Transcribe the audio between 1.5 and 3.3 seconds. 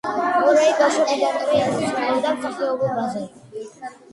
ოცნებობდა მსახიობობაზე.